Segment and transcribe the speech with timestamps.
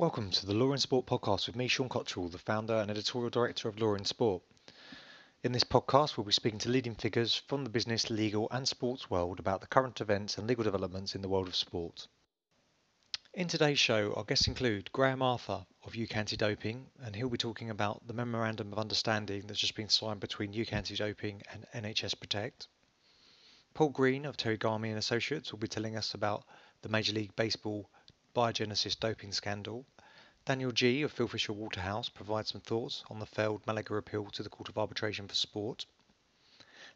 [0.00, 3.28] Welcome to the Law in Sport podcast with me, Sean Cottrell, the founder and editorial
[3.28, 4.42] director of Law in Sport.
[5.42, 9.10] In this podcast, we'll be speaking to leading figures from the business, legal, and sports
[9.10, 12.08] world about the current events and legal developments in the world of sport.
[13.34, 17.36] In today's show, our guests include Graham Arthur of UK Anti Doping, and he'll be
[17.36, 21.66] talking about the Memorandum of Understanding that's just been signed between UK Anti Doping and
[21.74, 22.68] NHS Protect.
[23.74, 26.46] Paul Greene of Terry Garmy and Associates will be telling us about
[26.80, 27.90] the Major League Baseball
[28.34, 29.84] Biogenesis doping scandal.
[30.44, 31.04] Daniel Geey.
[31.04, 34.68] of Field Fisher Waterhouse provides some thoughts on the failed Malaga appeal to the Court
[34.68, 35.86] of Arbitration for Sport.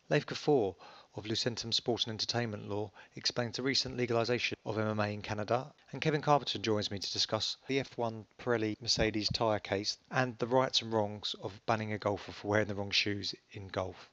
[0.08, 0.76] Leif Kaffour
[1.16, 5.72] of Lucentum Sport and Entertainment Law explains the recent legalisation of MMA in Canada.
[5.92, 10.46] And Kevin Carpenter joins me to discuss the F1 Pirelli Mercedes tyre case and the
[10.46, 14.10] rights and wrongs of banning a golfer for wearing the wrong shoes in golf.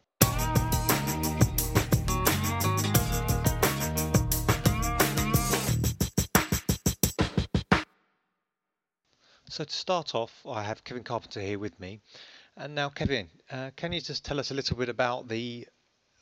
[9.61, 12.01] So to start off, I have Kevin Carpenter here with me.
[12.57, 15.67] And now, Kevin, uh, can you just tell us a little bit about the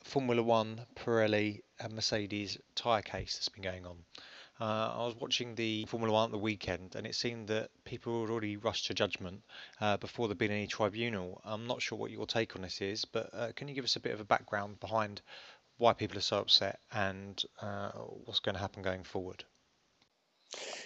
[0.04, 4.04] Formula One Pirelli and Mercedes tyre case that's been going on?
[4.60, 8.20] Uh, I was watching the Formula One at the weekend, and it seemed that people
[8.20, 9.42] had already rushed to judgment
[9.80, 11.40] uh, before there'd been any tribunal.
[11.42, 13.96] I'm not sure what your take on this is, but uh, can you give us
[13.96, 15.22] a bit of a background behind
[15.78, 17.92] why people are so upset and uh,
[18.26, 19.44] what's going to happen going forward?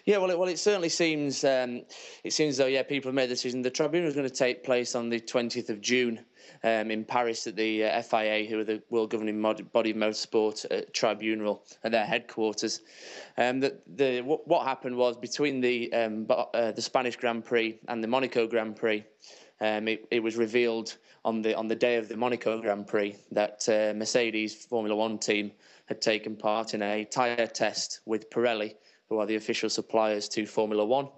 [0.05, 1.83] Yeah, well, it, well, it certainly seems um,
[2.23, 3.63] it seems though, yeah, people have made the decision.
[3.63, 6.21] The tribunal is going to take place on the 20th of June
[6.63, 9.97] um, in Paris at the uh, FIA, who are the world governing mod- body of
[9.97, 12.83] motorsport uh, tribunal at their headquarters.
[13.39, 17.79] Um, the, the what, what happened was between the um, uh, the Spanish Grand Prix
[17.89, 19.05] and the Monaco Grand Prix,
[19.63, 23.17] um, it, it was revealed on the on the day of the Monaco Grand Prix
[23.31, 25.53] that uh, Mercedes Formula One team
[25.87, 28.75] had taken part in a tyre test with Pirelli
[29.09, 31.09] who are the official suppliers to Formula One.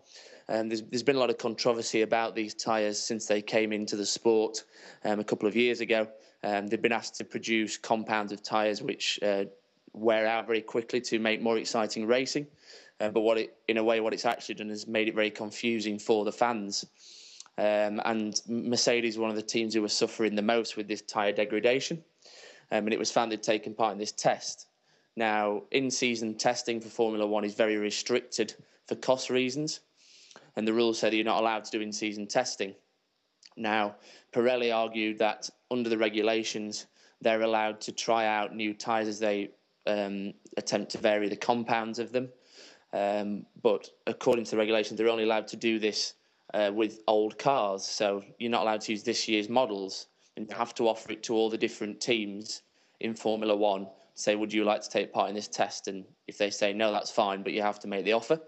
[0.48, 3.96] Um, there's, there's been a lot of controversy about these tyres since they came into
[3.96, 4.64] the sport
[5.04, 6.08] um, a couple of years ago.
[6.44, 9.44] Um, they've been asked to produce compounds of tyres which uh,
[9.92, 12.46] wear out very quickly to make more exciting racing.
[13.00, 15.30] Uh, but what it, in a way, what it's actually done is made it very
[15.30, 16.84] confusing for the fans.
[17.58, 21.32] Um, and Mercedes, one of the teams who were suffering the most with this tyre
[21.32, 22.02] degradation,
[22.70, 24.66] um, and it was found they'd taken part in this test.
[25.16, 28.54] Now, in season testing for Formula One is very restricted
[28.87, 29.81] for cost reasons,
[30.56, 32.75] and the rules say that you're not allowed to do in season testing.
[33.56, 33.97] Now,
[34.32, 36.87] Pirelli argued that under the regulations,
[37.22, 39.50] they're allowed to try out new tyres as they
[39.87, 42.28] um, attempt to vary the compounds of them.
[42.93, 46.12] Um, but according to the regulations, they're only allowed to do this
[46.53, 47.84] uh, with old cars.
[47.84, 51.22] So you're not allowed to use this year's models, and you have to offer it
[51.25, 52.62] to all the different teams
[53.00, 55.87] in Formula One say, Would you like to take part in this test?
[55.87, 58.41] And if they say no, that's fine, but you have to make the offer.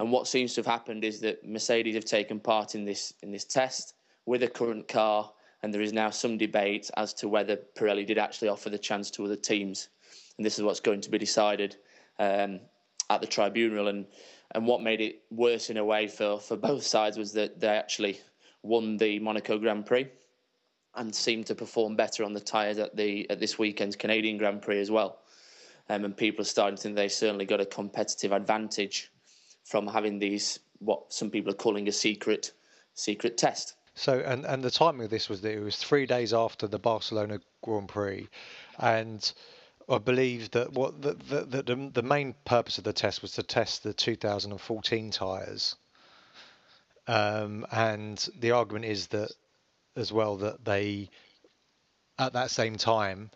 [0.00, 3.30] And what seems to have happened is that Mercedes have taken part in this in
[3.30, 3.94] this test
[4.26, 5.30] with a current car,
[5.62, 9.10] and there is now some debate as to whether Pirelli did actually offer the chance
[9.12, 9.88] to other teams.
[10.36, 11.76] And this is what's going to be decided
[12.18, 12.58] um,
[13.08, 13.88] at the tribunal.
[13.88, 14.06] And
[14.52, 17.68] and what made it worse in a way for, for both sides was that they
[17.68, 18.20] actually
[18.62, 20.08] won the Monaco Grand Prix
[20.96, 24.62] and seemed to perform better on the tyres at the at this weekend's Canadian Grand
[24.62, 25.18] Prix as well.
[25.88, 29.10] Um, and people are starting to think they certainly got a competitive advantage
[29.64, 32.52] from having these what some people are calling a secret
[32.94, 33.74] secret test.
[33.94, 36.78] So and and the timing of this was that it was three days after the
[36.78, 38.28] Barcelona Grand Prix,
[38.78, 39.32] and
[39.88, 43.42] I believe that what the the, the, the main purpose of the test was to
[43.42, 45.76] test the 2014 tyres.
[47.06, 49.30] Um, and the argument is that
[49.96, 51.10] as well that they,
[52.18, 53.30] at that same time,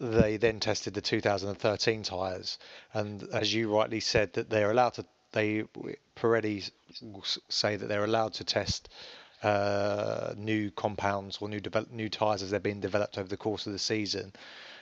[0.00, 2.58] they then tested the 2013 tyres,
[2.94, 5.04] and as you rightly said, that they're allowed to.
[5.32, 5.64] They
[6.16, 6.68] Pirelli
[7.48, 8.88] say that they're allowed to test
[9.42, 13.66] uh, new compounds or new develop, new tyres as they're being developed over the course
[13.66, 14.32] of the season.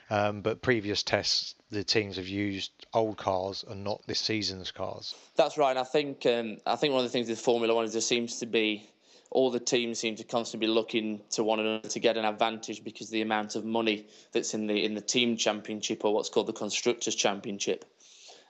[0.09, 5.13] Um, but previous tests, the teams have used old cars and not this season's cars.
[5.35, 5.69] That's right.
[5.69, 8.01] And I think um, I think one of the things with Formula One is there
[8.01, 8.89] seems to be
[9.31, 12.83] all the teams seem to constantly be looking to one another to get an advantage
[12.83, 16.47] because the amount of money that's in the in the team championship or what's called
[16.47, 17.85] the constructors championship,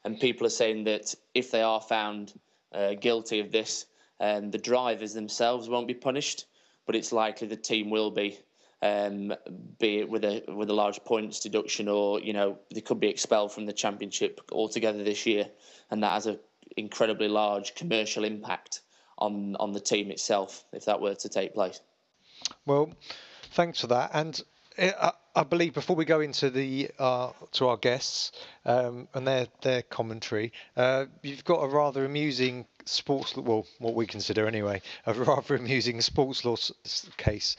[0.05, 2.33] and people are saying that if they are found
[2.73, 3.85] uh, guilty of this,
[4.19, 6.45] um, the drivers themselves won't be punished,
[6.85, 8.39] but it's likely the team will be,
[8.81, 9.33] um,
[9.79, 13.09] be it with a with a large points deduction or you know they could be
[13.09, 15.49] expelled from the championship altogether this year,
[15.91, 16.39] and that has a
[16.77, 18.81] incredibly large commercial impact
[19.19, 21.81] on on the team itself if that were to take place.
[22.65, 22.93] Well,
[23.51, 24.11] thanks for that.
[24.13, 24.41] And
[24.77, 28.31] I, I believe before we go into the uh, to our guests
[28.65, 34.05] um, and their their commentary, uh, you've got a rather amusing sports, well, what we
[34.05, 36.55] consider anyway, a rather amusing sports law
[37.17, 37.55] case.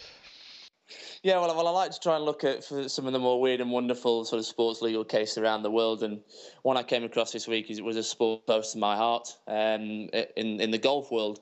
[1.22, 3.60] Yeah, well, well, I like to try and look at some of the more weird
[3.60, 6.02] and wonderful sort of sports legal cases around the world.
[6.02, 6.20] And
[6.62, 10.08] one I came across this week is, was a sport close to my heart um,
[10.36, 11.40] in in the golf world.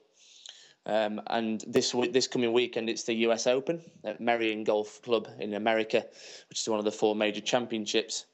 [0.88, 3.46] Um, and this this coming weekend, it's the U.S.
[3.46, 6.06] Open at Merion Golf Club in America,
[6.48, 8.24] which is one of the four major championships.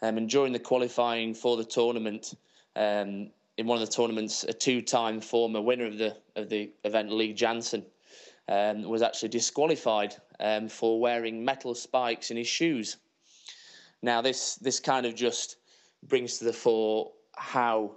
[0.00, 2.34] Um, and during the qualifying for the tournament,
[2.76, 7.10] um, in one of the tournaments, a two-time former winner of the of the event,
[7.10, 7.84] Lee Janzen,
[8.48, 12.96] um, was actually disqualified um, for wearing metal spikes in his shoes.
[14.02, 15.56] Now, this this kind of just
[16.04, 17.96] brings to the fore how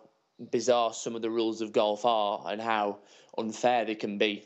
[0.51, 3.00] bizarre some of the rules of golf are and how
[3.38, 4.44] unfair they can be.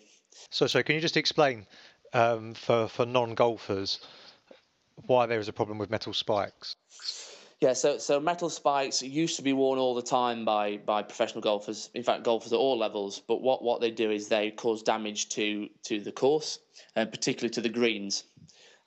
[0.49, 1.65] So, so can you just explain
[2.13, 3.99] um, for for non-golfers
[5.07, 6.75] why there is a problem with metal spikes?
[7.61, 11.41] Yeah, so so metal spikes used to be worn all the time by by professional
[11.41, 11.89] golfers.
[11.93, 13.21] In fact, golfers at all levels.
[13.27, 16.59] But what, what they do is they cause damage to to the course,
[16.95, 18.23] and particularly to the greens.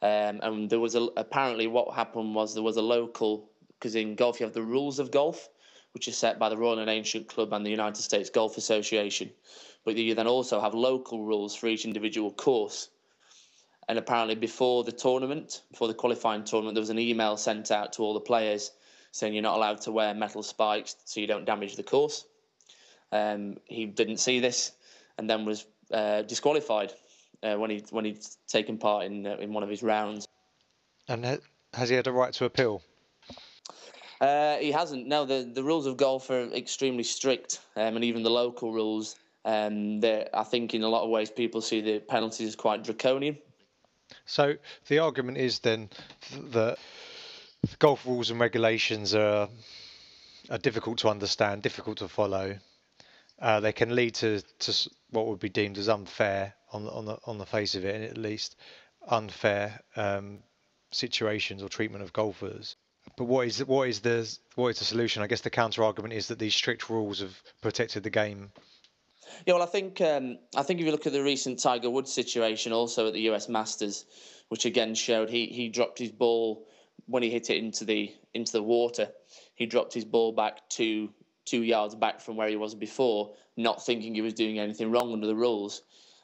[0.03, 3.49] Um, and there was a apparently what happened was there was a local
[3.79, 5.49] because in golf you have the rules of golf,
[5.95, 9.31] which is set by the Royal and Ancient Club and the United States Golf Association.
[9.85, 12.91] But you then also have local rules for each individual course.
[13.89, 17.93] And apparently, before the tournament, before the qualifying tournament, there was an email sent out
[17.95, 18.73] to all the players
[19.13, 22.25] saying you're not allowed to wear metal spikes so you don't damage the course.
[23.13, 24.73] Um, he didn't see this
[25.19, 26.93] and then was uh, disqualified
[27.45, 30.27] uh, when he when he'd taken part in uh, in one of his rounds.
[31.07, 31.41] And
[31.75, 32.83] has he had a right to appeal?
[34.21, 35.07] Uh, he hasn't.
[35.07, 39.17] No, the, the rules of golf are extremely strict, um, and even the local rules.
[39.45, 43.37] Um, I think in a lot of ways people see the penalties as quite draconian.
[44.25, 44.55] So
[44.89, 45.91] the argument is then
[46.53, 46.79] that
[47.63, 49.49] the golf rules and regulations are
[50.51, 52.59] are difficult to understand, difficult to follow.
[53.41, 57.05] Uh, they can lead to, to what would be deemed as unfair on the, on
[57.05, 58.57] the on the face of it, at least
[59.09, 60.39] unfair um,
[60.93, 62.77] situations or treatment of golfers.
[63.17, 65.23] But what is what is the what is the solution?
[65.23, 68.51] I guess the counter argument is that these strict rules have protected the game.
[69.47, 72.13] Yeah, well, I think um, I think if you look at the recent Tiger Woods
[72.13, 73.49] situation, also at the U.S.
[73.49, 74.05] Masters,
[74.49, 76.67] which again showed he he dropped his ball
[77.07, 79.09] when he hit it into the into the water.
[79.55, 81.11] He dropped his ball back two
[81.45, 85.13] two yards back from where he was before, not thinking he was doing anything wrong
[85.13, 85.83] under the rules,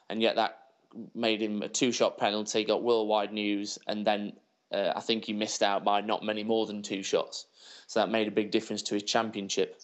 [0.08, 0.58] and yet that
[1.14, 4.32] made him a two shot penalty, got worldwide news, and then
[4.72, 7.46] uh, I think he missed out by not many more than two shots.
[7.86, 9.80] So that made a big difference to his championship.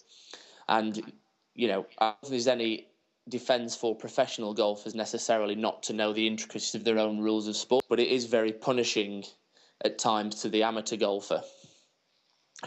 [0.68, 1.12] And,
[1.54, 2.88] you know, I don't think there's any
[3.28, 7.56] defence for professional golfers necessarily not to know the intricacies of their own rules of
[7.56, 9.24] sport, but it is very punishing
[9.84, 11.42] at times to the amateur golfer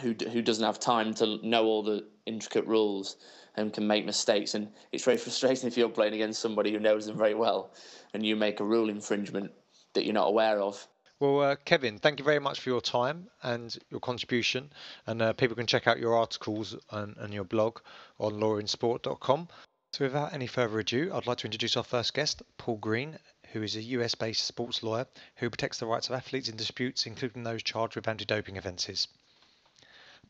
[0.00, 3.16] who, who doesn't have time to know all the intricate rules
[3.56, 4.54] and can make mistakes.
[4.54, 7.72] And it's very frustrating if you're playing against somebody who knows them very well
[8.14, 9.50] and you make a rule infringement
[9.94, 10.86] that you're not aware of.
[11.20, 14.72] Well, uh, Kevin, thank you very much for your time and your contribution.
[15.06, 17.80] And uh, people can check out your articles and, and your blog
[18.18, 19.48] on lawinsport.com.
[19.92, 23.18] So, without any further ado, I'd like to introduce our first guest, Paul Greene,
[23.52, 25.06] who is a US based sports lawyer
[25.36, 29.06] who protects the rights of athletes in disputes, including those charged with anti doping offences.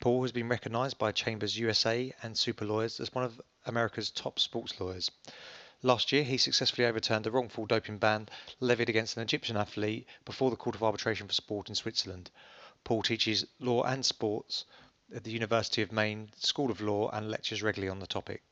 [0.00, 4.40] Paul has been recognised by Chambers USA and Super Lawyers as one of America's top
[4.40, 5.08] sports lawyers.
[5.82, 8.28] Last year, he successfully overturned a wrongful doping ban
[8.60, 12.30] levied against an Egyptian athlete before the Court of Arbitration for Sport in Switzerland.
[12.84, 14.66] Paul teaches law and sports
[15.14, 18.42] at the University of Maine School of Law and lectures regularly on the topic.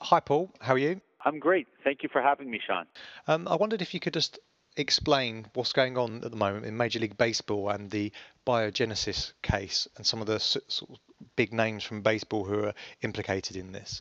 [0.00, 0.54] Hi, Paul.
[0.60, 1.00] How are you?
[1.24, 1.66] I'm great.
[1.84, 2.86] Thank you for having me, Sean.
[3.26, 4.38] Um, I wondered if you could just
[4.76, 8.12] explain what's going on at the moment in Major League Baseball and the
[8.46, 10.96] biogenesis case and some of the sort of
[11.36, 14.00] big names from baseball who are implicated in this.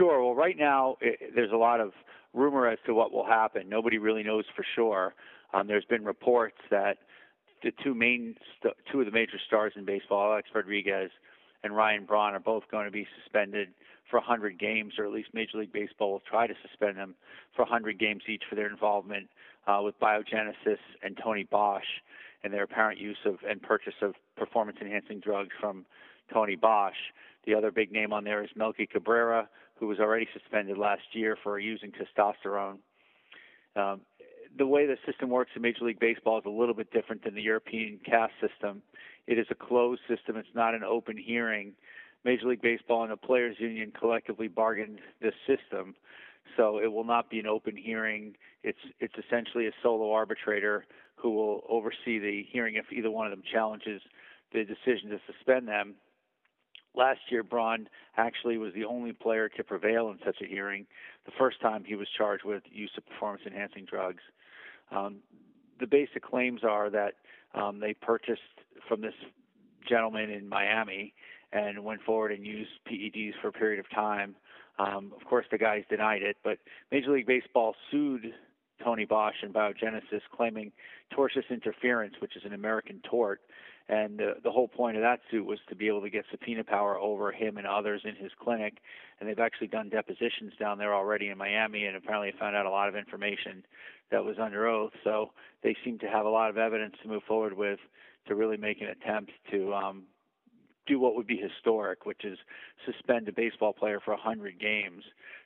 [0.00, 0.24] Sure.
[0.24, 1.92] Well, right now it, there's a lot of
[2.32, 3.68] rumor as to what will happen.
[3.68, 5.14] Nobody really knows for sure.
[5.52, 6.96] Um, there's been reports that
[7.62, 11.10] the two main, st- two of the major stars in baseball, Alex Rodriguez
[11.62, 13.68] and Ryan Braun, are both going to be suspended
[14.10, 17.14] for 100 games, or at least Major League Baseball will try to suspend them
[17.54, 19.28] for 100 games each for their involvement
[19.66, 21.84] uh, with biogenesis and Tony Bosch
[22.42, 25.84] and their apparent use of and purchase of performance-enhancing drugs from
[26.32, 26.96] Tony Bosch.
[27.44, 29.48] The other big name on there is Melky Cabrera,
[29.80, 32.76] who was already suspended last year for using testosterone.
[33.74, 34.02] Um,
[34.56, 37.34] the way the system works in Major League Baseball is a little bit different than
[37.34, 38.82] the European CAS system.
[39.26, 40.36] It is a closed system.
[40.36, 41.72] It's not an open hearing.
[42.24, 45.94] Major League Baseball and the Players Union collectively bargained this system,
[46.56, 48.34] so it will not be an open hearing.
[48.62, 50.84] It's it's essentially a solo arbitrator
[51.14, 54.02] who will oversee the hearing if either one of them challenges
[54.52, 55.94] the decision to suspend them
[56.94, 60.86] Last year, Braun actually was the only player to prevail in such a hearing.
[61.24, 64.22] The first time he was charged with use of performance-enhancing drugs.
[64.90, 65.18] Um,
[65.78, 67.14] the basic claims are that
[67.54, 68.40] um, they purchased
[68.88, 69.14] from this
[69.88, 71.14] gentleman in Miami
[71.52, 74.36] and went forward and used PEDs for a period of time.
[74.78, 76.58] Um, of course, the guys denied it, but
[76.90, 78.32] Major League Baseball sued
[78.82, 80.72] Tony Bosch and Biogenesis, claiming
[81.12, 83.40] tortious interference, which is an American tort.
[83.88, 86.62] And the, the whole point of that suit was to be able to get subpoena
[86.62, 88.78] power over him and others in his clinic.
[89.18, 92.70] And they've actually done depositions down there already in Miami, and apparently found out a
[92.70, 93.64] lot of information
[94.10, 94.92] that was under oath.
[95.02, 95.32] So
[95.62, 97.80] they seem to have a lot of evidence to move forward with
[98.28, 100.04] to really make an attempt to um,
[100.86, 102.38] do what would be historic, which is
[102.86, 105.04] suspend a baseball player for 100 games.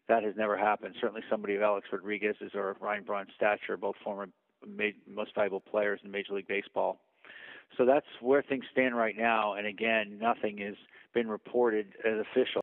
[0.09, 0.95] That has never happened.
[1.01, 4.29] Certainly, somebody of Alex Rodriguez's or Ryan Braun's stature, both former
[5.07, 7.01] most valuable players in Major League Baseball.
[7.77, 9.55] So that's where things stand right now.
[9.55, 10.77] And again, nothing has
[11.13, 12.63] been reported as official.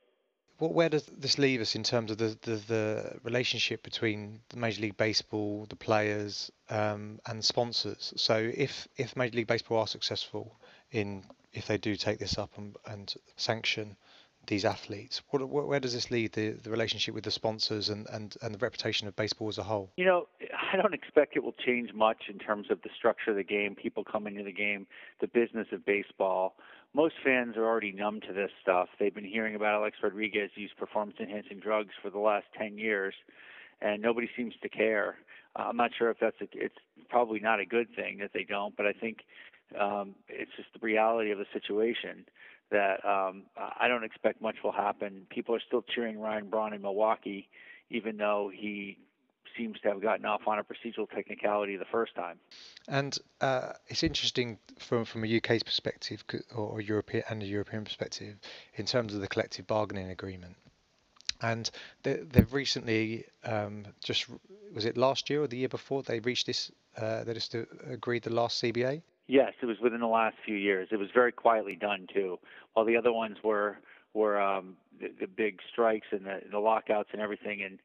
[0.60, 4.84] Well, where does this leave us in terms of the, the, the relationship between Major
[4.84, 8.14] League Baseball, the players, um, and sponsors?
[8.16, 10.56] So, if if Major League Baseball are successful
[10.92, 13.98] in if they do take this up and, and sanction
[14.48, 15.22] these athletes?
[15.30, 18.60] What, where does this lead the, the relationship with the sponsors and, and, and the
[18.60, 19.92] reputation of baseball as a whole?
[19.98, 20.28] You know,
[20.72, 23.76] I don't expect it will change much in terms of the structure of the game,
[23.76, 24.88] people coming to the game,
[25.20, 26.56] the business of baseball.
[26.94, 28.90] Most fans are already numb to this stuff.
[29.00, 33.14] They've been hearing about Alex Rodriguez use performance enhancing drugs for the last 10 years,
[33.82, 35.16] and nobody seems to care.
[35.56, 36.76] I'm not sure if that's a, it's
[37.10, 39.20] probably not a good thing that they don't, but I think
[39.80, 42.26] um, it's just the reality of the situation
[42.72, 45.28] that um, I don't expect much will happen.
[45.30, 47.50] People are still cheering Ryan Braun in Milwaukee,
[47.90, 48.98] even though he
[49.58, 52.38] seems to have gotten off on a procedural technicality the first time.
[52.88, 56.24] And uh, it's interesting from from a UK's perspective
[56.56, 58.36] or European and a European perspective
[58.76, 60.56] in terms of the collective bargaining agreement.
[61.44, 61.70] And
[62.04, 64.28] they, have recently um, just
[64.74, 67.56] was it last year or the year before they reached this uh, they just
[67.90, 69.02] agreed the last CBA.
[69.28, 70.90] Yes, it was within the last few years.
[70.92, 72.40] It was very quietly done too.
[72.74, 73.78] While the other ones were
[74.14, 77.80] were um, the, the big strikes and the, the lockouts and everything, and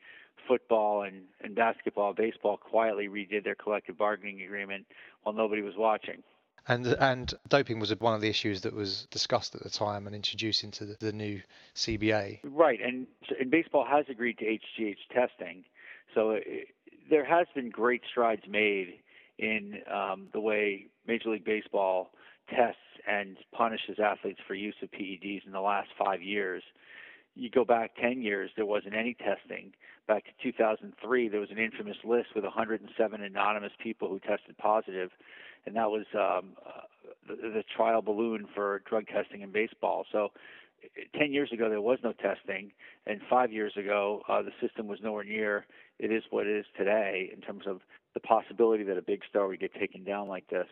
[0.49, 4.87] football and, and basketball, baseball quietly redid their collective bargaining agreement
[5.23, 6.23] while nobody was watching.
[6.69, 10.17] And and doping was one of the issues that was discussed at the time and
[10.17, 11.41] introduced into the, the new
[11.77, 12.41] CBA.
[12.43, 13.07] Right, and
[13.39, 15.65] and baseball has agreed to HGH testing,
[16.13, 16.69] so it,
[17.09, 18.99] there has been great strides made
[19.39, 22.11] in um, the way Major League Baseball
[22.49, 26.63] tests and punishes athletes for use of PEDs in the last five years.
[27.35, 29.73] You go back 10 years, there wasn't any testing.
[30.09, 35.11] Back to 2003, there was an infamous list with 107 anonymous people who tested positive,
[35.67, 36.57] and that was um,
[37.29, 40.07] the, the trial balloon for drug testing in baseball.
[40.13, 40.31] So
[41.19, 42.71] 10 years ago there was no testing
[43.07, 45.67] and five years ago uh, the system was nowhere near
[45.99, 47.81] it is what it is today in terms of
[48.15, 50.69] the possibility that a big star would get taken down like this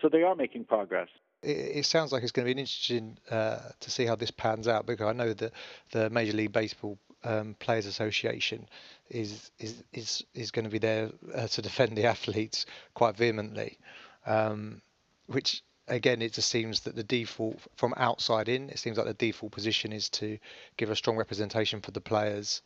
[0.00, 1.08] so they are making progress
[1.42, 4.68] it, it sounds like it's going to be interesting uh, to see how this pans
[4.68, 5.52] out because I know that
[5.92, 8.68] the Major League Baseball um, Players Association
[9.10, 13.78] is is is is going to be there uh, to defend the athletes quite vehemently,
[14.26, 14.80] um,
[15.26, 19.14] which again, it just seems that the default from outside in, it seems like the
[19.14, 20.38] default position is to
[20.76, 22.62] give a strong representation for the players,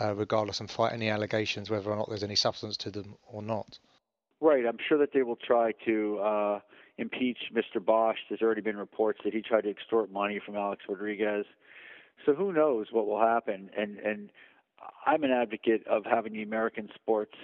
[0.00, 3.42] uh, regardless, and fight any allegations, whether or not there's any substance to them or
[3.42, 3.78] not.
[4.40, 4.64] Right.
[4.66, 6.60] I'm sure that they will try to uh,
[6.98, 7.84] impeach Mr.
[7.84, 8.18] Bosch.
[8.28, 11.46] There's already been reports that he tried to extort money from Alex Rodriguez.
[12.26, 13.70] So who knows what will happen?
[13.76, 14.30] And and
[15.06, 17.34] I'm an advocate of having the American sports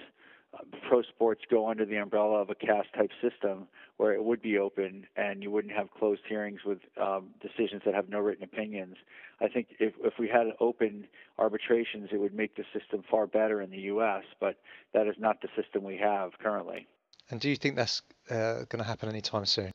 [0.87, 3.67] pro sports go under the umbrella of a CAS type system
[3.97, 7.93] where it would be open and you wouldn't have closed hearings with um, decisions that
[7.93, 8.97] have no written opinions.
[9.39, 13.61] I think if, if we had open arbitrations, it would make the system far better
[13.61, 14.57] in the U.S., but
[14.93, 16.87] that is not the system we have currently.
[17.29, 19.71] And do you think that's uh, going to happen anytime soon?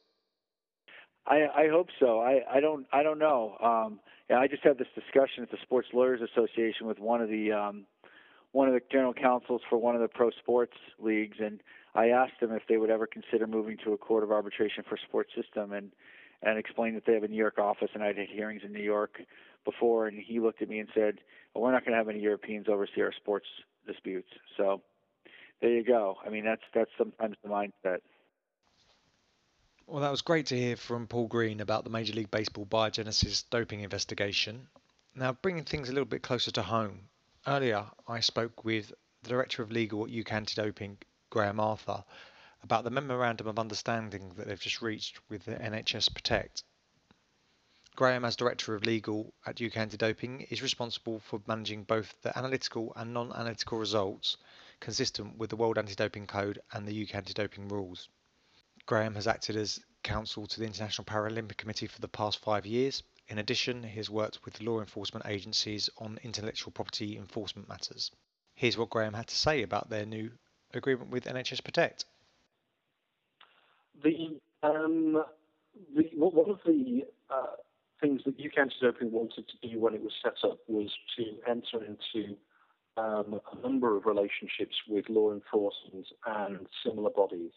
[1.26, 2.20] I, I hope so.
[2.20, 3.56] I, I don't I don't know.
[3.60, 3.98] Um,
[4.30, 7.52] yeah, I just had this discussion at the Sports Lawyers Association with one of the
[7.52, 7.86] um,
[8.56, 11.62] one of the general counsels for one of the pro sports leagues, and
[11.94, 14.96] I asked them if they would ever consider moving to a court of arbitration for
[14.96, 15.92] sports system, and
[16.40, 18.82] and explained that they have a New York office, and I'd had hearings in New
[18.82, 19.20] York
[19.66, 21.18] before, and he looked at me and said,
[21.52, 23.46] well, "We're not going to have any Europeans oversee our sports
[23.86, 24.80] disputes." So
[25.60, 26.16] there you go.
[26.24, 27.98] I mean, that's that's sometimes the mindset.
[29.86, 33.44] Well, that was great to hear from Paul Greene about the Major League Baseball Biogenesis
[33.50, 34.68] doping investigation.
[35.14, 37.08] Now, bringing things a little bit closer to home,
[37.48, 40.98] Earlier, I spoke with the Director of Legal at UK Anti-Doping,
[41.30, 42.04] Graham Arthur,
[42.64, 46.64] about the memorandum of understanding that they've just reached with the NHS Protect.
[47.94, 52.92] Graham, as Director of Legal at UK Anti-Doping, is responsible for managing both the analytical
[52.96, 54.38] and non-analytical results
[54.80, 58.08] consistent with the World Anti-Doping Code and the UK Anti-Doping rules.
[58.86, 63.04] Graham has acted as counsel to the International Paralympic Committee for the past five years.
[63.28, 68.12] In addition, he has worked with law enforcement agencies on intellectual property enforcement matters.
[68.54, 70.30] Here's what Graham had to say about their new
[70.72, 72.04] agreement with NHS Protect.
[74.02, 75.24] The, um,
[75.94, 77.56] the one of the uh,
[78.00, 81.84] things that UK Anti-Doping wanted to do when it was set up was to enter
[81.84, 82.36] into
[82.96, 87.52] um, a number of relationships with law enforcement and similar bodies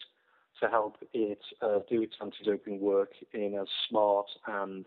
[0.60, 4.84] to help it uh, do its anti-doping work in as smart and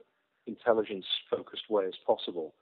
[0.48, 2.54] intelligence-focused way as possible.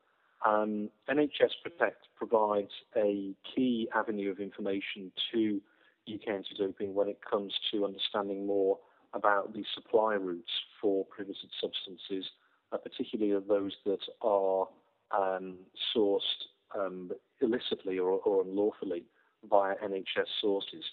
[0.46, 5.62] Um, NHS Protect provides a key avenue of information to
[6.12, 8.80] UK anti-doping when it comes to understanding more
[9.14, 12.26] about the supply routes for prohibited substances
[12.72, 14.68] uh, particularly of those that are
[15.12, 15.58] um,
[15.96, 16.22] sourced
[16.78, 17.12] um,
[17.42, 19.04] illicitly or, or, unlawfully
[19.50, 20.84] via NHS sources.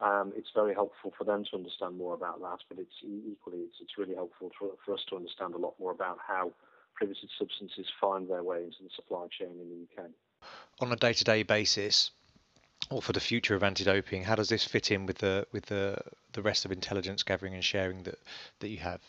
[0.00, 3.76] Um, it's very helpful for them to understand more about that, but it's equally it's,
[3.80, 6.52] it's really helpful for, for, us to understand a lot more about how
[6.94, 10.10] prohibited substances find their way into the supply chain in the UK.
[10.80, 12.12] On a day-to-day basis,
[12.90, 15.98] or for the future of anti-doping, how does this fit in with the with the
[16.32, 18.18] the rest of intelligence gathering and sharing that
[18.60, 19.00] that you have?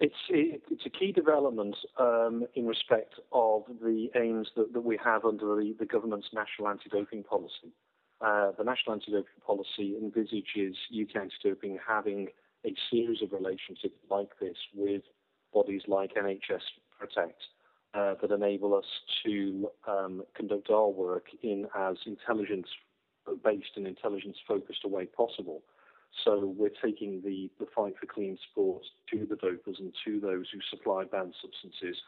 [0.00, 5.24] It's, it's a key development um, in respect of the aims that, that we have
[5.24, 7.72] under the, the government's national anti-doping policy.
[8.24, 12.28] Uh, the national anti-doping policy envisages UK anti-doping having
[12.64, 15.02] a series of relationships like this with
[15.52, 16.62] bodies like NHS
[16.98, 17.38] Protect
[17.92, 18.86] uh, that enable us
[19.26, 25.62] to um, conduct our work in as intelligence-based and intelligence-focused a way possible.
[26.24, 30.46] So we're taking the, the fight for clean sports to the dopers and to those
[30.50, 32.00] who supply banned substances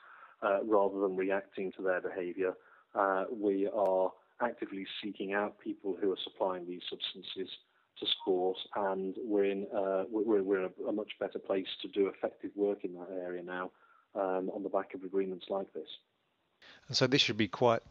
[0.42, 2.54] uh, rather than reacting to their behaviour.
[2.94, 7.48] Uh, we are actively seeking out people who are supplying these substances
[7.98, 11.88] to sport, and we're in uh, we're, we're in a, a, much better place to
[11.88, 13.70] do effective work in that area now
[14.14, 15.88] um, on the back of agreements like this.
[16.88, 17.82] And so this should be quite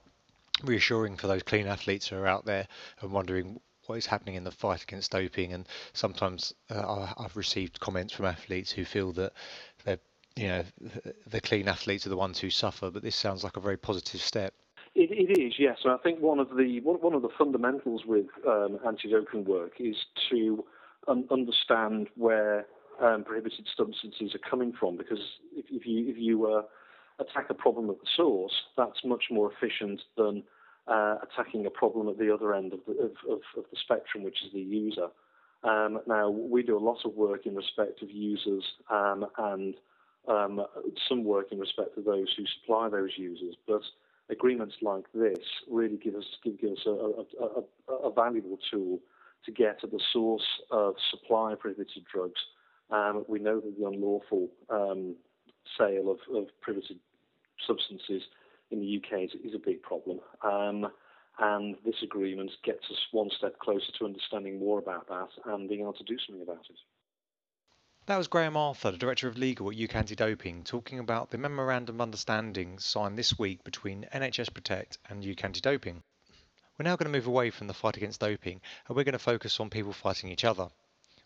[0.64, 2.68] reassuring for those clean athletes who are out there
[3.02, 5.54] and wondering what is happening in the fight against doping.
[5.54, 9.34] And sometimes uh, I've received comments from athletes who feel that
[9.84, 10.00] they're,
[10.36, 10.64] you know,
[11.28, 12.90] the clean athletes are the ones who suffer.
[12.90, 14.54] But this sounds like a very positive step.
[15.06, 15.78] It, it is, yes.
[15.84, 19.96] And I think one of the one, of the fundamentals with um, anti-doping work is
[20.32, 20.64] to
[21.08, 22.66] un- understand where
[23.00, 24.98] um, prohibited substances are coming from.
[24.98, 25.20] Because
[25.56, 26.64] if, if you if you uh,
[27.20, 30.44] attack a problem at the source, that's much more efficient than
[30.88, 34.24] uh, attacking a problem at the other end of the, of, of, of the spectrum,
[34.24, 35.08] which is the user.
[35.64, 39.76] Um, now, we do a lot of work in respect of users um, and
[40.28, 40.66] um,
[41.08, 43.82] some work in respect of those who supply those users, but
[44.30, 49.00] agreements like this really give us, give, give us a, a, a, a, valuable tool
[49.46, 52.42] to get at the source of supply of prohibited drugs.
[52.90, 55.16] Um, we know that the unlawful um,
[55.78, 56.98] sale of, of prohibited
[57.68, 58.24] substances
[58.72, 60.20] in the UK is, is a big problem.
[60.44, 60.88] Um,
[61.38, 65.82] and this agreement gets us one step closer to understanding more about that and being
[65.82, 66.78] able to do something about it.
[68.08, 71.96] That was Graham Arthur, the Director of Legal at UK Anti-Doping, talking about the Memorandum
[71.96, 76.04] of Understanding signed this week between NHS Protect and UK Anti-Doping.
[76.78, 79.18] We're now going to move away from the fight against doping and we're going to
[79.18, 80.70] focus on people fighting each other.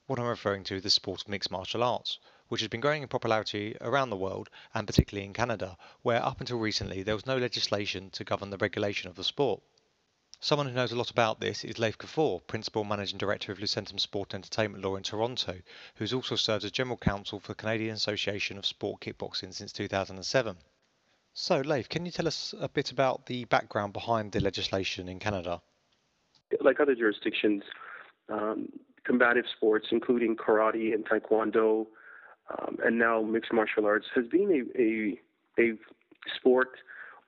[0.07, 3.01] What I'm referring to is the sport of mixed martial arts, which has been growing
[3.01, 7.25] in popularity around the world and particularly in Canada, where up until recently there was
[7.25, 9.61] no legislation to govern the regulation of the sport.
[10.41, 13.99] Someone who knows a lot about this is Leif Kafour, Principal Managing Director of Lucentum
[13.99, 15.55] Sport Entertainment Law in Toronto,
[15.95, 20.55] who's also served as General Counsel for the Canadian Association of Sport Kickboxing since 2007.
[21.33, 25.19] So, Leif, can you tell us a bit about the background behind the legislation in
[25.19, 25.61] Canada?
[26.61, 27.63] Like other jurisdictions,
[28.29, 28.69] um,
[29.03, 31.85] combative sports, including karate and taekwondo,
[32.57, 35.19] um, and now mixed martial arts has been a, a,
[35.61, 35.77] a
[36.37, 36.77] sport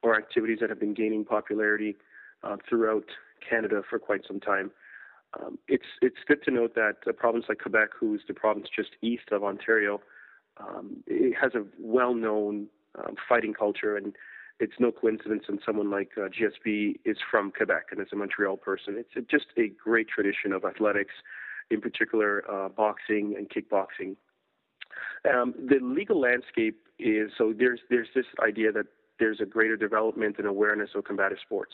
[0.02, 1.98] or activities that have been gaining popularity
[2.44, 3.06] uh, throughout
[3.48, 4.72] Canada for quite some time.
[5.40, 8.92] Um, it's it's good to note that a province like Quebec, who's the province just
[9.02, 10.02] east of Ontario,
[10.58, 14.14] um, it has a well-known um, fighting culture, and
[14.60, 18.58] it's no coincidence that someone like uh, GSP is from Quebec and is a Montreal
[18.58, 18.98] person.
[18.98, 21.14] It's just a great tradition of athletics,
[21.70, 24.18] in particular uh, boxing and kickboxing.
[25.34, 28.88] Um, the legal landscape is so there's there's this idea that
[29.20, 31.74] there's a greater development and awareness of combative sports.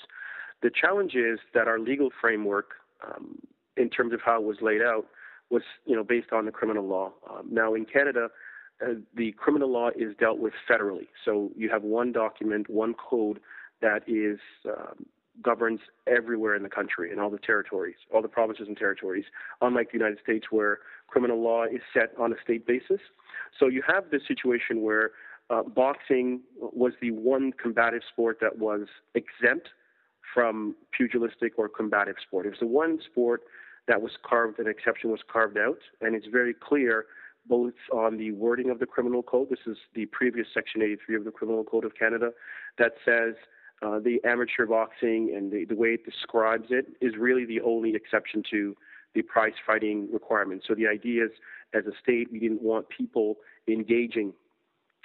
[0.62, 2.72] The challenge is that our legal framework,
[3.06, 3.39] um,
[3.76, 5.06] in terms of how it was laid out,
[5.50, 7.13] was you know based on the criminal law.
[7.30, 8.30] Um, now in Canada,
[8.82, 11.08] uh, the criminal law is dealt with federally.
[11.24, 13.39] So you have one document, one code
[13.82, 15.06] that is um,
[15.41, 19.26] governs everywhere in the country in all the territories, all the provinces and territories,
[19.62, 23.00] unlike the United States where criminal law is set on a state basis.
[23.60, 25.12] So you have this situation where
[25.50, 29.70] uh, boxing was the one combative sport that was exempt
[30.34, 32.46] from pugilistic or combative sport.
[32.46, 33.44] It was the one sport
[33.88, 37.06] that was carved, an exception was carved out, and it's very clear
[37.48, 39.50] both on the wording of the criminal code.
[39.50, 42.32] This is the previous Section 83 of the Criminal Code of Canada
[42.78, 43.36] that says
[43.82, 47.96] uh, the amateur boxing and the, the way it describes it is really the only
[47.96, 48.76] exception to
[49.16, 50.63] the prize fighting requirement.
[50.68, 51.32] So the idea is,
[51.74, 53.38] as a state, we didn't want people
[53.68, 54.34] engaging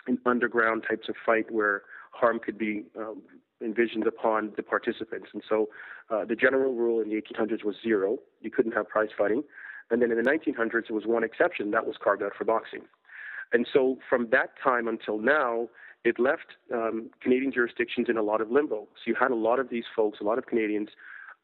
[0.08, 1.82] in underground types of fight where
[2.12, 3.22] harm could be um,
[3.62, 5.28] envisioned upon the participants.
[5.32, 5.68] And so
[6.10, 8.18] uh, the general rule in the 1800s was zero.
[8.40, 9.42] You couldn't have prize fighting.
[9.90, 12.82] And then in the 1900s, there was one exception that was carved out for boxing.
[13.52, 15.68] And so from that time until now,
[16.04, 18.88] it left um, Canadian jurisdictions in a lot of limbo.
[18.96, 20.88] So you had a lot of these folks, a lot of Canadians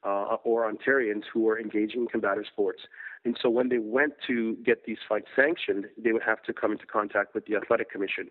[0.04, 2.82] uh, or Ontarians who were engaging in combative sports.
[3.24, 6.72] And so when they went to get these fights sanctioned, they would have to come
[6.72, 8.28] into contact with the Athletic Commission.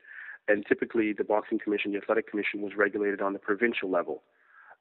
[0.48, 4.24] And typically, the Boxing Commission, the Athletic Commission, was regulated on the provincial level.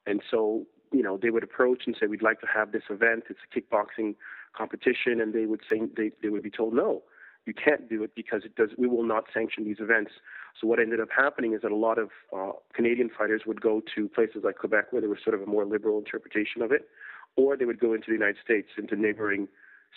[0.05, 3.25] And so, you know, they would approach and say, "We'd like to have this event.
[3.29, 4.15] It's a kickboxing
[4.55, 7.03] competition," and they would say they, they would be told, "No,
[7.45, 8.69] you can't do it because it does.
[8.77, 10.11] We will not sanction these events."
[10.59, 13.81] So what ended up happening is that a lot of uh, Canadian fighters would go
[13.95, 16.87] to places like Quebec, where there was sort of a more liberal interpretation of it,
[17.35, 19.49] or they would go into the United States, into neighboring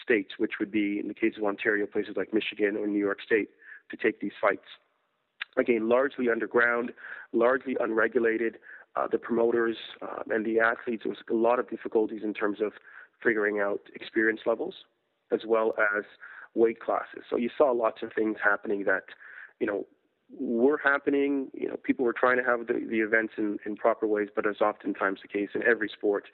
[0.03, 3.23] states, which would be, in the case of Ontario, places like Michigan or New York
[3.23, 3.51] State,
[3.91, 4.67] to take these fights.
[5.57, 6.93] Again, largely underground,
[7.33, 8.59] largely unregulated.
[8.97, 12.61] Uh, the promoters uh, and the athletes, there was a lot of difficulties in terms
[12.61, 12.73] of
[13.23, 14.75] figuring out experience levels
[15.33, 16.05] as well as
[16.55, 17.23] weight classes.
[17.29, 19.05] So you saw lots of things happening that,
[19.61, 19.87] you know,
[20.39, 21.49] were happening.
[21.55, 24.47] You know, people were trying to have the, the events in, in proper ways, but
[24.47, 26.25] as oftentimes the case in every sport,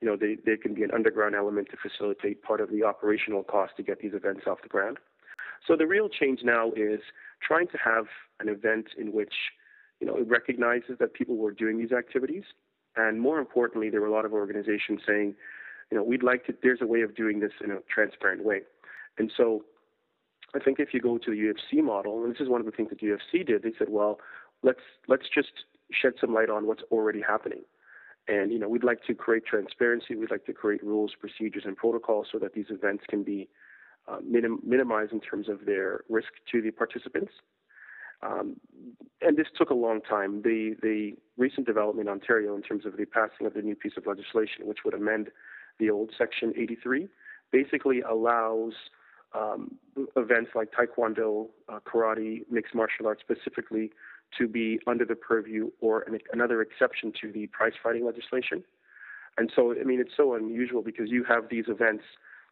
[0.00, 3.42] you know, they, there can be an underground element to facilitate part of the operational
[3.42, 4.98] cost to get these events off the ground.
[5.66, 7.00] So the real change now is
[7.42, 8.06] trying to have
[8.40, 9.34] an event in which,
[10.00, 12.44] you know, it recognizes that people were doing these activities.
[12.96, 15.34] And more importantly, there were a lot of organizations saying,
[15.90, 18.60] you know, we'd like to, there's a way of doing this in a transparent way.
[19.18, 19.64] And so
[20.54, 22.72] I think if you go to the UFC model, and this is one of the
[22.72, 24.18] things that UFC did, they said, well,
[24.62, 25.52] let's let's just
[25.92, 27.62] shed some light on what's already happening.
[28.28, 30.14] And you know, we'd like to create transparency.
[30.14, 33.48] We'd like to create rules, procedures, and protocols so that these events can be
[34.08, 37.32] uh, minim- minimized in terms of their risk to the participants.
[38.22, 38.56] Um,
[39.20, 40.42] and this took a long time.
[40.42, 43.94] The the recent development in Ontario, in terms of the passing of the new piece
[43.96, 45.30] of legislation, which would amend
[45.78, 47.08] the old Section 83,
[47.50, 48.72] basically allows
[49.34, 49.74] um,
[50.16, 53.90] events like Taekwondo, uh, karate, mixed martial arts specifically
[54.38, 58.62] to be under the purview or an, another exception to the prize fighting legislation.
[59.36, 62.04] And so, I mean, it's so unusual because you have these events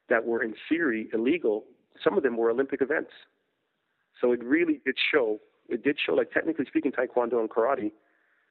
[0.09, 1.65] that were in theory illegal.
[2.03, 3.11] Some of them were Olympic events.
[4.21, 5.39] So it really did show,
[5.69, 7.93] it did show, like technically speaking, Taekwondo and karate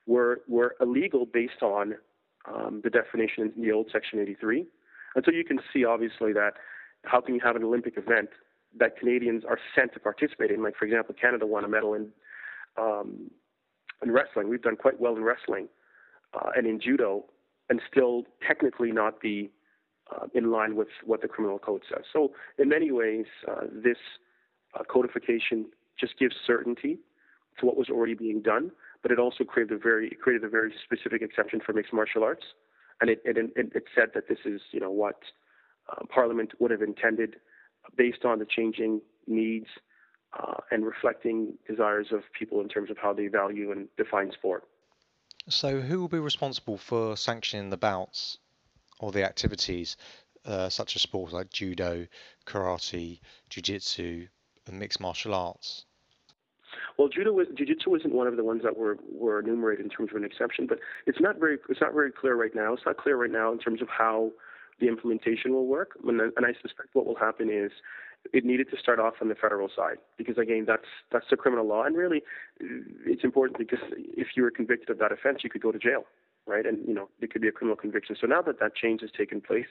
[0.06, 1.96] were, were illegal based on
[2.52, 4.66] um, the definition in the old Section 83.
[5.16, 6.54] And so you can see, obviously, that
[7.04, 8.30] how can you have an Olympic event
[8.78, 10.64] that Canadians are sent to participate in?
[10.64, 12.10] Like, for example, Canada won a medal in
[12.78, 13.30] um,
[14.02, 14.50] in wrestling.
[14.50, 15.68] We've done quite well in wrestling
[16.34, 17.26] uh, and in judo,
[17.70, 19.52] and still technically not be
[20.12, 22.04] uh, in line with what the criminal code says.
[22.12, 23.98] So, in many ways, uh, this
[24.74, 25.68] uh, codification
[26.00, 27.00] just gives certainty
[27.60, 28.72] to what was already being done,
[29.02, 32.46] but it also created a very created a very specific exception for mixed martial arts,
[33.00, 35.20] and it it, it said that this is you know what
[35.90, 37.38] uh, Parliament would have intended
[37.98, 39.68] based on the changing needs
[40.40, 44.64] uh, and reflecting desires of people in terms of how they value and define sport.
[45.50, 48.38] So, who will be responsible for sanctioning the bouts
[49.02, 49.98] or the activities
[50.46, 52.08] uh, such as sports like judo,
[52.46, 54.28] karate, jiu-jitsu,
[54.68, 55.86] and mixed martial arts?
[56.98, 60.16] Well, judo, jiu-jitsu isn't one of the ones that were, were enumerated in terms of
[60.16, 62.74] an exception, but it's not very it's not very clear right now.
[62.74, 64.32] It's not clear right now in terms of how
[64.80, 65.92] the implementation will work.
[66.08, 67.72] And I suspect what will happen is
[68.34, 71.68] it needed to start off on the federal side because again that's that's the criminal
[71.68, 72.22] law and really
[72.60, 73.80] it's important because
[74.16, 76.06] if you were convicted of that offense you could go to jail
[76.46, 79.02] right and you know it could be a criminal conviction so now that that change
[79.02, 79.68] has taken place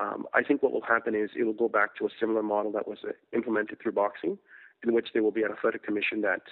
[0.00, 2.72] um, i think what will happen is it will go back to a similar model
[2.72, 4.38] that was uh, implemented through boxing
[4.84, 6.42] in which there will be an athletic commission that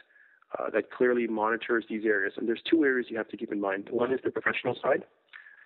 [0.58, 3.60] uh, that clearly monitors these areas and there's two areas you have to keep in
[3.60, 5.04] mind one is the professional side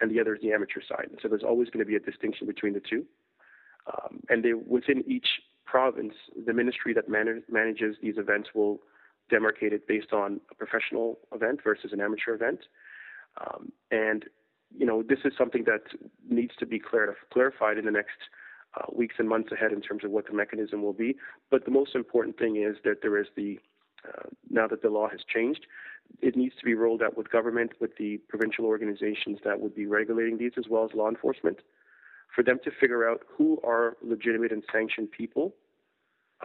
[0.01, 1.09] and the other is the amateur side.
[1.21, 3.05] So there's always going to be a distinction between the two.
[3.87, 5.27] Um, and they, within each
[5.65, 6.15] province,
[6.47, 8.81] the ministry that man- manages these events will
[9.33, 12.61] demarcate it based on a professional event versus an amateur event.
[13.41, 14.25] Um, and
[14.77, 15.83] you know, this is something that
[16.29, 18.19] needs to be clar- clarified in the next
[18.77, 21.17] uh, weeks and months ahead in terms of what the mechanism will be.
[21.51, 23.59] But the most important thing is that there is the
[24.07, 25.67] uh, now that the law has changed,
[26.21, 29.87] it needs to be rolled out with government, with the provincial organizations that would be
[29.87, 31.59] regulating these, as well as law enforcement,
[32.33, 35.55] for them to figure out who are legitimate and sanctioned people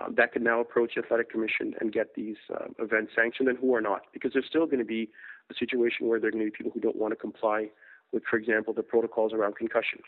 [0.01, 3.57] um, that can now approach the athletic commission and get these uh, events sanctioned, and
[3.57, 5.09] who are not, because there's still going to be
[5.49, 7.69] a situation where there are going to be people who don't want to comply
[8.11, 9.99] with, for example, the protocols around concussion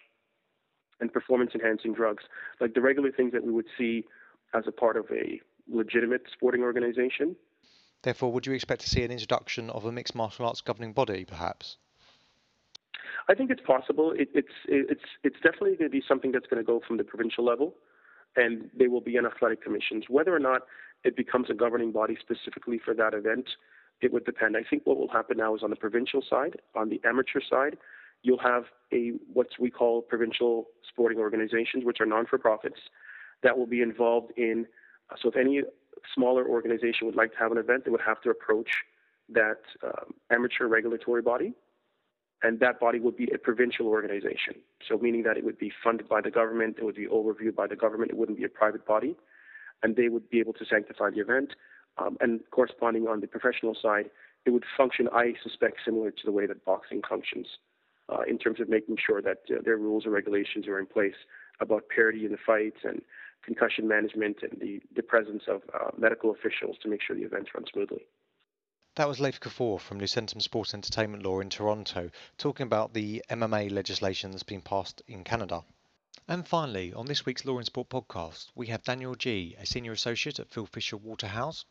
[0.99, 2.23] and performance enhancing drugs,
[2.61, 4.05] like the regular things that we would see
[4.53, 7.35] as a part of a legitimate sporting organization.
[8.03, 11.25] Therefore, would you expect to see an introduction of a mixed martial arts governing body,
[11.25, 11.77] perhaps?
[13.27, 14.11] I think it's possible.
[14.11, 17.03] It, it's it's it's definitely going to be something that's going to go from the
[17.03, 17.73] provincial level,
[18.35, 20.05] and they will be in athletic commissions.
[20.07, 20.61] Whether or not
[21.03, 23.49] it becomes a governing body specifically for that event,
[24.01, 24.55] it would depend.
[24.57, 27.77] I think what will happen now is on the provincial side, on the amateur side,
[28.21, 32.79] you'll have a what we call provincial sporting organizations, which are non-for-profits,
[33.43, 34.65] that will be involved in.
[35.21, 35.61] So if any
[36.13, 38.69] smaller organization would like to have an event, they would have to approach
[39.29, 41.53] that um, amateur regulatory body,
[42.43, 44.55] and that body would be a provincial organization.
[44.87, 47.67] So meaning that it would be funded by the government, it would be overviewed by
[47.67, 49.15] the government, it wouldn't be a private body,
[49.81, 51.55] and they would be able to sanctify the event.
[51.97, 54.09] Um, and corresponding on the professional side,
[54.45, 57.47] it would function, I suspect, similar to the way that boxing functions
[58.09, 61.15] uh, in terms of making sure that uh, their rules and regulations are in place
[61.59, 63.01] about parity in the fights and
[63.43, 67.51] concussion management and the, the presence of uh, medical officials to make sure the events
[67.55, 68.05] run smoothly.
[68.95, 73.71] That was Leif Kafour from Lucentum Sports Entertainment Law in Toronto, talking about the MMA
[73.71, 75.63] legislation that's been passed in Canada.
[76.27, 79.91] And finally, on this week's Law and Sport podcast, we have Daniel Geey, a senior
[79.91, 81.65] associate at Field Fisher Waterhouse.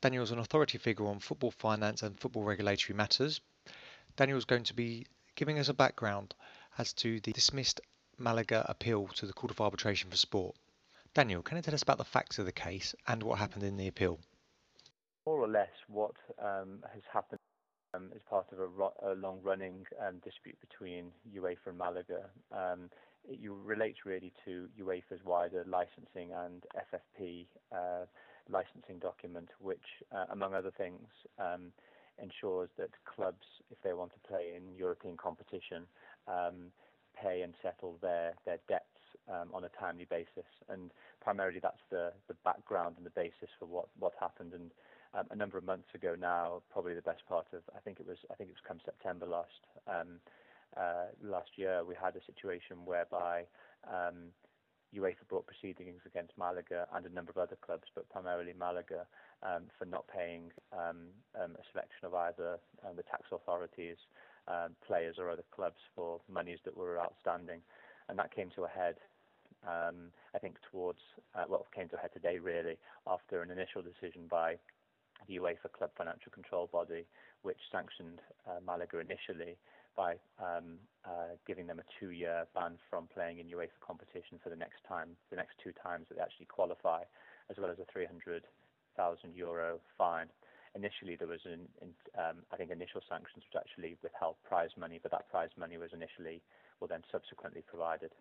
[0.00, 3.40] Daniel's an authority figure on football finance and football regulatory matters.
[4.16, 6.34] Daniel's going to be giving us a background
[6.78, 7.80] as to the dismissed
[8.16, 10.56] Malaga appeal to the Court of Arbitration for Sport.
[11.12, 13.76] Daniel, can you tell us about the facts of the case and what happened in
[13.76, 14.18] the appeal?
[15.26, 17.40] More or less, what um, has happened
[17.92, 22.24] um, is part of a, ro- a long-running um, dispute between UEFA and Malaga.
[22.52, 22.90] Um,
[23.28, 28.06] it relates really to UEFA's wider licensing and FFP uh,
[28.48, 31.72] licensing document, which, uh, among other things, um,
[32.22, 35.86] ensures that clubs, if they want to play in European competition,
[36.28, 36.70] um,
[37.20, 38.84] pay and settle their, their debts
[39.28, 40.48] um, on a timely basis.
[40.68, 44.52] And primarily that's the, the background and the basis for what, what happened.
[44.52, 44.70] And
[45.14, 48.06] um, a number of months ago now, probably the best part of, I think it
[48.06, 50.20] was, I think it was come September last, um,
[50.76, 53.44] uh, last year, we had a situation whereby
[53.88, 54.30] um,
[54.94, 59.06] UEFA brought proceedings against Malaga and a number of other clubs, but primarily Malaga,
[59.42, 61.08] um, for not paying um,
[61.40, 63.96] um, a selection of either um, the tax authorities,
[64.48, 67.60] um, players, or other clubs for monies that were outstanding.
[68.08, 68.96] And that came to a head,
[69.66, 70.98] um, I think, towards,
[71.34, 72.76] uh, well, came to a head today, really,
[73.06, 74.56] after an initial decision by
[75.28, 77.04] the UEFA Club Financial Control Body,
[77.42, 79.56] which sanctioned uh, Malaga initially
[79.96, 84.56] by um, uh, giving them a two-year ban from playing in UEFA competition for the
[84.56, 87.02] next time, the next two times that they actually qualify,
[87.50, 88.44] as well as a 300,000
[89.34, 90.26] euro fine.
[90.74, 95.00] Initially, there was an, in, um, I think, initial sanctions which actually withheld prize money,
[95.02, 96.42] but that prize money was initially,
[96.78, 98.12] well, then subsequently provided.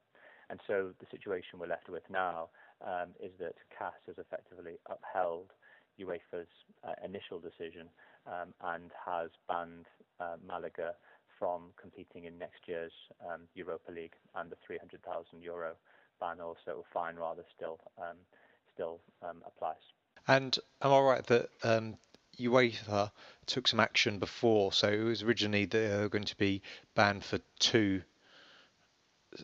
[0.49, 2.49] And so the situation we're left with now
[2.81, 5.53] um, is that CAS has effectively upheld
[5.99, 6.49] UEFA's
[6.83, 7.87] uh, initial decision
[8.25, 9.85] um, and has banned
[10.19, 10.95] uh, Malaga
[11.39, 12.91] from competing in next year's
[13.25, 15.73] um, Europa League, and the 300,000 euro
[16.19, 18.17] ban also fine rather still um,
[18.73, 19.81] still um, applies.
[20.27, 21.49] And am I right that
[22.37, 23.11] UEFA
[23.45, 24.73] took some action before?
[24.73, 26.61] So it was originally they were going to be
[26.93, 28.01] banned for two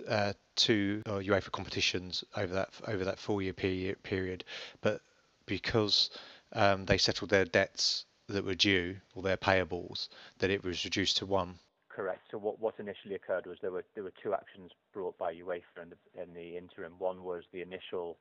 [0.07, 4.43] uh, two uh, UEFA competitions over that over that four year period,
[4.81, 5.01] but
[5.45, 6.09] because
[6.85, 10.07] they settled their debts that were due or their payables,
[10.39, 11.59] that it was reduced to one.
[11.95, 12.27] Correct.
[12.29, 15.79] So what, what initially occurred was there were there were two actions brought by UEFA
[15.79, 16.91] in the, in the interim.
[16.99, 18.17] One was the initial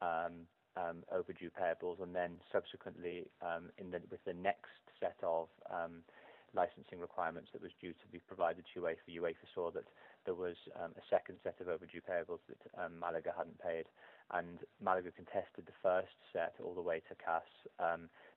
[0.00, 0.48] um,
[0.80, 6.00] um, overdue payables, and then subsequently um, in the, with the next set of um,
[6.54, 9.84] licensing requirements that was due to be provided to UEFA, UEFA saw that
[10.24, 13.84] there was um, a second set of overdue payables that um, Malaga hadn't paid,
[14.32, 17.44] and Malaga contested the first set all the way to CAS,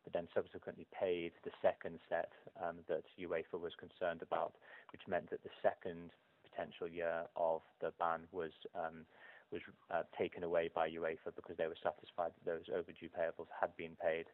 [0.03, 4.53] but then subsequently paid the second set um, that UEFA was concerned about,
[4.91, 6.11] which meant that the second
[6.49, 9.05] potential year of the ban was um,
[9.51, 9.61] was
[9.91, 13.97] uh, taken away by UEFA because they were satisfied that those overdue payables had been
[14.01, 14.25] paid,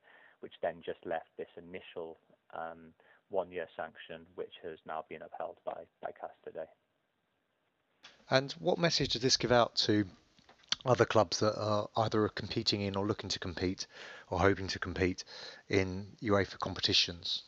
[0.42, 2.18] which then just left this initial
[2.54, 2.94] um,
[3.30, 6.70] one-year sanction, which has now been upheld by, by CAS today.
[8.30, 10.06] And what message does this give out to
[10.88, 13.88] other clubs that are either competing in or looking to compete
[14.30, 15.24] or hoping to compete
[15.70, 17.44] in UEFA competitions?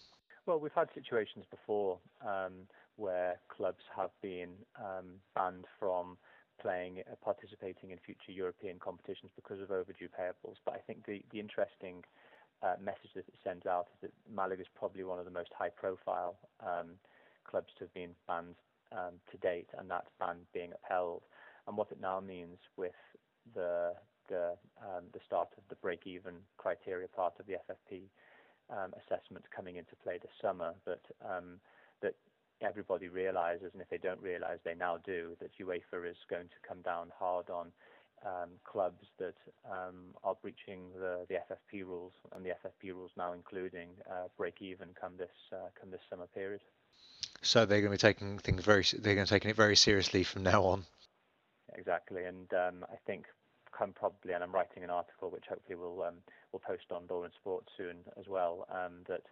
[0.45, 2.53] Well, we've had situations before um,
[2.95, 6.17] where clubs have been um, banned from
[6.61, 10.55] playing, uh, participating in future European competitions because of overdue payables.
[10.65, 12.03] But I think the, the interesting
[12.61, 15.49] uh, message that it sends out is that Malaga is probably one of the most
[15.57, 16.91] high-profile um,
[17.49, 18.55] clubs to have been banned
[18.91, 21.23] um, to date, and that ban being upheld.
[21.67, 22.91] And what it now means with
[23.55, 23.93] the
[24.29, 28.03] the um, the start of the break-even criteria part of the FFP
[28.69, 31.59] um, assessment coming into play this summer, that um,
[32.01, 32.15] that
[32.61, 36.67] everybody realizes, and if they don't realize, they now do, that UEFA is going to
[36.67, 37.71] come down hard on
[38.25, 39.35] um, clubs that
[39.69, 44.61] um, are breaching the, the FFP rules, and the FFP rules now including uh, break
[44.61, 46.61] even come this uh, come this summer period.
[47.41, 49.75] So they're going to be taking things very they're going to be taking it very
[49.75, 50.85] seriously from now on.
[51.75, 53.25] Exactly, and um, I think
[53.77, 56.15] come probably, and I'm writing an article which hopefully will um,
[56.51, 58.67] will post on Law in Sport soon as well.
[58.71, 59.23] Um, that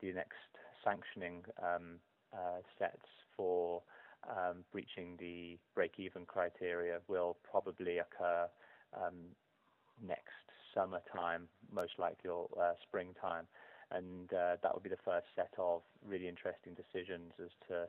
[0.00, 0.36] the next
[0.84, 1.98] sanctioning um,
[2.32, 3.06] uh, sets
[3.36, 3.82] for
[4.28, 8.46] um, breaching the break-even criteria will probably occur
[8.94, 9.14] um,
[10.04, 13.46] next summertime, most likely or uh, springtime,
[13.92, 17.86] and uh, that will be the first set of really interesting decisions as to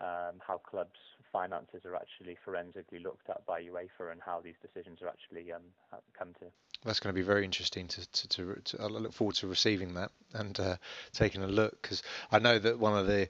[0.00, 0.90] um, how clubs'
[1.32, 5.62] finances are actually forensically looked at by UEFA and how these decisions are actually um,
[6.18, 6.46] come to.
[6.84, 9.94] That's going to be very interesting to, to, to, to I look forward to receiving
[9.94, 10.76] that and uh,
[11.12, 13.28] taking a look because I know that one of the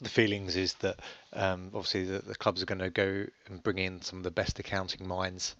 [0.00, 1.00] the feelings is that
[1.32, 4.30] um, obviously the, the, clubs are going to go and bring in some of the
[4.30, 5.56] best accounting minds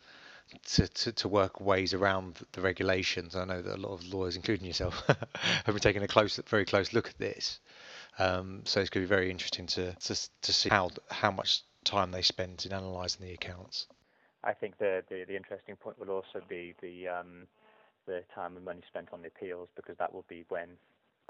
[0.66, 3.34] to, to, to work ways around the regulations.
[3.34, 6.64] I know that a lot of lawyers, including yourself, have been taking a close, very
[6.64, 7.60] close look at this.
[8.20, 11.62] Um, so it's going to be very interesting to, to to see how how much
[11.84, 13.86] time they spend in analysing the accounts.
[14.44, 17.46] I think the, the, the interesting point will also be the um,
[18.06, 20.68] the time and money spent on the appeals because that will be when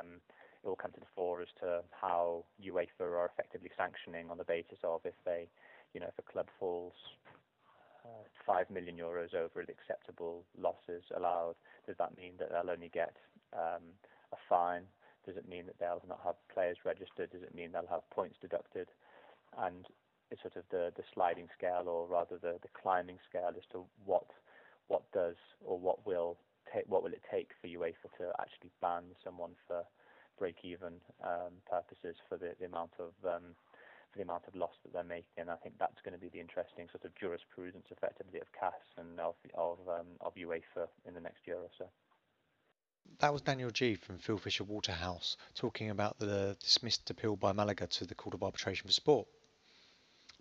[0.00, 0.20] um,
[0.64, 4.44] it will come to the fore as to how UEFA are effectively sanctioning on the
[4.44, 5.48] basis of if they,
[5.94, 6.94] you know, if a club falls
[8.04, 11.54] uh, five million euros over the acceptable losses allowed,
[11.86, 13.14] does that mean that they'll only get
[13.52, 13.82] um,
[14.32, 14.82] a fine?
[15.26, 17.30] Does it mean that they'll not have players registered?
[17.30, 18.88] Does it mean they'll have points deducted?
[19.58, 19.86] And
[20.30, 23.84] it's sort of the, the sliding scale, or rather the, the climbing scale, as to
[24.04, 24.26] what
[24.88, 26.36] what does or what will
[26.72, 29.84] take what will it take for UEFA to actually ban someone for
[30.38, 33.54] break-even um, purposes for the, the amount of um,
[34.10, 35.38] for the amount of loss that they're making.
[35.38, 38.82] And I think that's going to be the interesting sort of jurisprudence, effectively, of CAS
[38.98, 41.86] and of of, um, of UEFA in the next year or so.
[43.18, 47.86] That was Daniel Geey from Field Fisher Waterhouse talking about the dismissed appeal by Malaga
[47.86, 49.28] to the Court of Arbitration for Sport.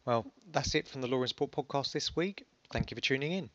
[0.05, 2.45] Well, that's it from the Law in Sport podcast this week.
[2.71, 3.49] Thank you for tuning in.